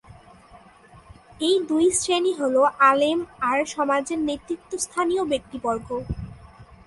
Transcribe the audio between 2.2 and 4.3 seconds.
হলো আলেম আর সমাজের